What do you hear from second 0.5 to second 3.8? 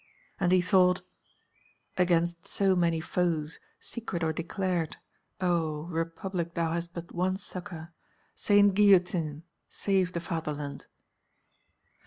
he thought: "Against so many foes,